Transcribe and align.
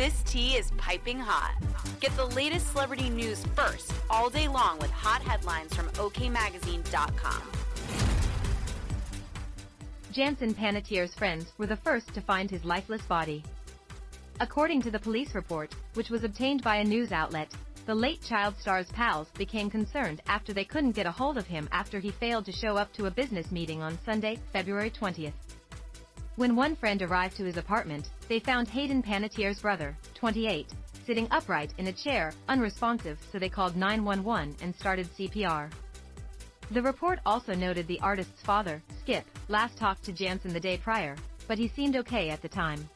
This 0.00 0.22
tea 0.22 0.56
is 0.56 0.70
piping 0.78 1.18
hot. 1.18 1.56
Get 2.00 2.16
the 2.16 2.24
latest 2.24 2.72
celebrity 2.72 3.10
news 3.10 3.44
first 3.54 3.92
all 4.08 4.30
day 4.30 4.48
long 4.48 4.78
with 4.78 4.90
hot 4.90 5.20
headlines 5.20 5.76
from 5.76 5.90
OKMagazine.com. 5.90 7.42
Jansen 10.10 10.54
Panettiere's 10.54 11.14
friends 11.14 11.52
were 11.58 11.66
the 11.66 11.76
first 11.76 12.14
to 12.14 12.22
find 12.22 12.50
his 12.50 12.64
lifeless 12.64 13.02
body. 13.02 13.44
According 14.40 14.80
to 14.84 14.90
the 14.90 14.98
police 14.98 15.34
report, 15.34 15.74
which 15.92 16.08
was 16.08 16.24
obtained 16.24 16.62
by 16.62 16.76
a 16.76 16.84
news 16.84 17.12
outlet, 17.12 17.52
the 17.84 17.94
late 17.94 18.22
child 18.22 18.54
star's 18.58 18.90
pals 18.92 19.28
became 19.36 19.68
concerned 19.68 20.22
after 20.28 20.54
they 20.54 20.64
couldn't 20.64 20.92
get 20.92 21.04
a 21.04 21.12
hold 21.12 21.36
of 21.36 21.46
him 21.46 21.68
after 21.72 22.00
he 22.00 22.10
failed 22.10 22.46
to 22.46 22.52
show 22.52 22.78
up 22.78 22.90
to 22.94 23.04
a 23.04 23.10
business 23.10 23.52
meeting 23.52 23.82
on 23.82 23.98
Sunday, 24.06 24.38
February 24.50 24.90
20th. 24.90 25.34
When 26.40 26.56
one 26.56 26.74
friend 26.74 27.02
arrived 27.02 27.36
to 27.36 27.44
his 27.44 27.58
apartment, 27.58 28.08
they 28.26 28.38
found 28.38 28.66
Hayden 28.68 29.02
Panettiere's 29.02 29.60
brother, 29.60 29.94
28, 30.14 30.68
sitting 31.04 31.28
upright 31.30 31.74
in 31.76 31.88
a 31.88 31.92
chair, 31.92 32.32
unresponsive, 32.48 33.18
so 33.30 33.38
they 33.38 33.50
called 33.50 33.76
911 33.76 34.56
and 34.62 34.74
started 34.74 35.06
CPR. 35.18 35.70
The 36.70 36.80
report 36.80 37.18
also 37.26 37.52
noted 37.54 37.86
the 37.86 38.00
artist's 38.00 38.40
father, 38.40 38.82
Skip, 39.02 39.26
last 39.48 39.76
talked 39.76 40.02
to 40.04 40.12
Jansen 40.12 40.54
the 40.54 40.58
day 40.58 40.78
prior, 40.78 41.14
but 41.46 41.58
he 41.58 41.68
seemed 41.68 41.94
okay 41.96 42.30
at 42.30 42.40
the 42.40 42.48
time. 42.48 42.88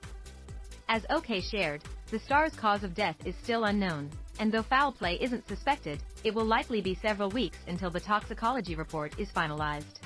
As 0.89 1.05
OK 1.11 1.42
shared, 1.42 1.84
the 2.11 2.20
star's 2.20 2.56
cause 2.56 2.83
of 2.83 2.95
death 2.95 3.17
is 3.27 3.34
still 3.42 3.65
unknown, 3.65 4.09
and 4.41 4.50
though 4.50 4.62
foul 4.62 4.91
play 4.91 5.19
isn't 5.20 5.47
suspected, 5.47 5.98
it 6.25 6.34
will 6.34 6.47
likely 6.47 6.81
be 6.81 6.95
several 6.95 7.28
weeks 7.28 7.59
until 7.69 7.91
the 7.91 8.00
toxicology 8.00 8.75
report 8.75 9.12
is 9.19 9.28
finalized. 9.33 10.00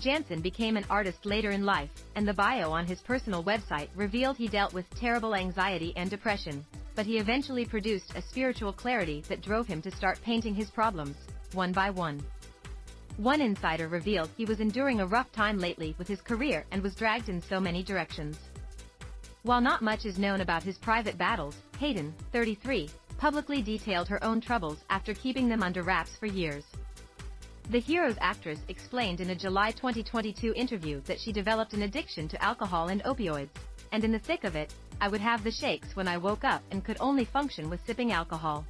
Jansen 0.00 0.40
became 0.40 0.76
an 0.76 0.86
artist 0.90 1.24
later 1.24 1.50
in 1.50 1.64
life, 1.64 1.90
and 2.16 2.26
the 2.26 2.34
bio 2.34 2.70
on 2.70 2.86
his 2.86 3.00
personal 3.00 3.44
website 3.44 3.88
revealed 3.94 4.36
he 4.36 4.48
dealt 4.48 4.72
with 4.72 4.88
terrible 4.94 5.34
anxiety 5.34 5.92
and 5.96 6.10
depression, 6.10 6.64
but 6.94 7.06
he 7.06 7.18
eventually 7.18 7.64
produced 7.64 8.12
a 8.16 8.22
spiritual 8.22 8.72
clarity 8.72 9.22
that 9.28 9.42
drove 9.42 9.66
him 9.66 9.80
to 9.82 9.90
start 9.90 10.20
painting 10.22 10.54
his 10.54 10.70
problems, 10.70 11.16
one 11.52 11.72
by 11.72 11.90
one. 11.90 12.22
One 13.18 13.40
insider 13.40 13.88
revealed 13.88 14.30
he 14.36 14.46
was 14.46 14.60
enduring 14.60 15.00
a 15.00 15.06
rough 15.06 15.30
time 15.32 15.58
lately 15.58 15.94
with 15.98 16.08
his 16.08 16.20
career 16.22 16.64
and 16.70 16.82
was 16.82 16.94
dragged 16.94 17.28
in 17.28 17.42
so 17.42 17.60
many 17.60 17.82
directions. 17.82 18.38
While 19.42 19.60
not 19.60 19.82
much 19.82 20.06
is 20.06 20.18
known 20.18 20.40
about 20.40 20.62
his 20.62 20.78
private 20.78 21.18
battles, 21.18 21.56
Hayden, 21.78 22.14
33, 22.32 22.88
publicly 23.18 23.60
detailed 23.60 24.08
her 24.08 24.22
own 24.24 24.40
troubles 24.40 24.78
after 24.88 25.14
keeping 25.14 25.48
them 25.48 25.62
under 25.62 25.82
wraps 25.82 26.16
for 26.18 26.26
years. 26.26 26.64
The 27.70 27.80
Heroes 27.80 28.16
actress 28.20 28.58
explained 28.68 29.20
in 29.20 29.30
a 29.30 29.34
July 29.34 29.70
2022 29.70 30.52
interview 30.54 31.00
that 31.02 31.20
she 31.20 31.32
developed 31.32 31.72
an 31.72 31.82
addiction 31.82 32.28
to 32.28 32.44
alcohol 32.44 32.88
and 32.88 33.02
opioids, 33.04 33.50
and 33.92 34.04
in 34.04 34.12
the 34.12 34.18
thick 34.18 34.44
of 34.44 34.56
it, 34.56 34.74
I 35.00 35.08
would 35.08 35.20
have 35.20 35.42
the 35.42 35.50
shakes 35.50 35.96
when 35.96 36.08
I 36.08 36.18
woke 36.18 36.44
up 36.44 36.62
and 36.70 36.84
could 36.84 36.98
only 37.00 37.24
function 37.24 37.70
with 37.70 37.84
sipping 37.86 38.12
alcohol. 38.12 38.66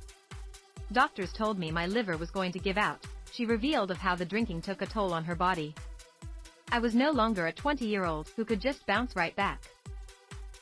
Doctors 0.92 1.32
told 1.32 1.58
me 1.58 1.70
my 1.70 1.86
liver 1.86 2.16
was 2.16 2.30
going 2.30 2.52
to 2.52 2.58
give 2.58 2.76
out, 2.76 3.04
she 3.32 3.46
revealed 3.46 3.90
of 3.90 3.96
how 3.96 4.14
the 4.14 4.26
drinking 4.26 4.60
took 4.60 4.82
a 4.82 4.86
toll 4.86 5.14
on 5.14 5.24
her 5.24 5.34
body. 5.34 5.74
I 6.70 6.78
was 6.78 6.94
no 6.94 7.10
longer 7.10 7.46
a 7.46 7.52
20-year-old 7.52 8.30
who 8.36 8.44
could 8.44 8.60
just 8.60 8.86
bounce 8.86 9.16
right 9.16 9.34
back. 9.34 9.62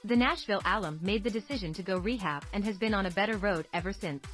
The 0.04 0.16
Nashville 0.16 0.62
alum 0.64 0.98
made 1.02 1.24
the 1.24 1.30
decision 1.30 1.74
to 1.74 1.82
go 1.82 1.98
rehab 1.98 2.44
and 2.52 2.64
has 2.64 2.78
been 2.78 2.94
on 2.94 3.06
a 3.06 3.10
better 3.10 3.36
road 3.36 3.66
ever 3.74 3.92
since. 3.92 4.24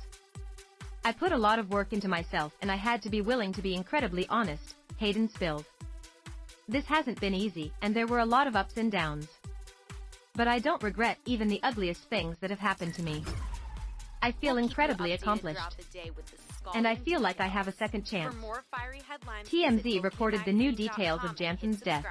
I 1.07 1.13
put 1.13 1.31
a 1.31 1.39
lot 1.39 1.61
of 1.61 1.71
work 1.71 1.93
into 1.93 2.09
myself 2.09 2.53
and 2.61 2.69
I 2.69 2.75
had 2.75 3.01
to 3.03 3.11
be 3.11 3.21
willing 3.21 3.53
to 3.53 3.63
be 3.63 3.77
incredibly 3.77 4.27
honest, 4.29 4.75
Hayden 4.97 5.29
spilled. 5.29 5.65
This 6.67 6.85
hasn't 6.87 7.21
been 7.21 7.33
easy, 7.33 7.73
and 7.81 7.95
there 7.95 8.09
were 8.09 8.19
a 8.19 8.27
lot 8.27 8.49
of 8.49 8.57
ups 8.57 8.77
and 8.77 8.91
downs. 8.91 9.29
But 10.35 10.49
I 10.49 10.59
don't 10.59 10.83
regret 10.83 11.19
even 11.25 11.47
the 11.47 11.61
ugliest 11.63 12.11
things 12.11 12.37
that 12.41 12.51
have 12.51 12.59
happened 12.59 12.95
to 12.95 13.05
me. 13.05 13.25
I 14.21 14.33
feel 14.33 14.57
incredibly 14.57 15.13
accomplished. 15.13 15.61
And 16.75 16.89
I 16.89 16.97
feel 16.97 17.21
like 17.21 17.39
I 17.39 17.47
have 17.47 17.69
a 17.69 17.73
second 17.73 18.05
chance. 18.05 18.35
TMZ 19.45 20.03
reported 20.03 20.45
the 20.45 20.53
new 20.53 20.73
details 20.73 21.23
of 21.23 21.37
Jansen's 21.37 21.81
death. 21.83 22.05